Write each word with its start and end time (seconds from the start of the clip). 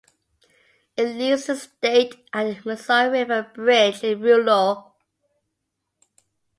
It 0.97 1.15
leaves 1.15 1.45
the 1.45 1.55
state 1.55 2.25
at 2.33 2.43
the 2.45 2.59
Missouri 2.67 3.19
River 3.19 3.51
bridge 3.53 4.03
in 4.03 4.19
Rulo. 4.19 4.93